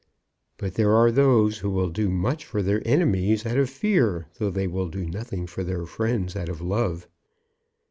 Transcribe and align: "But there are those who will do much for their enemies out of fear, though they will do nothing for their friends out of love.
"But 0.57 0.73
there 0.73 0.95
are 0.95 1.11
those 1.11 1.59
who 1.59 1.69
will 1.69 1.89
do 1.91 2.09
much 2.09 2.43
for 2.43 2.63
their 2.63 2.81
enemies 2.87 3.45
out 3.45 3.57
of 3.59 3.69
fear, 3.69 4.25
though 4.39 4.49
they 4.49 4.65
will 4.65 4.87
do 4.89 5.05
nothing 5.05 5.45
for 5.45 5.63
their 5.63 5.85
friends 5.85 6.35
out 6.35 6.49
of 6.49 6.59
love. 6.59 7.07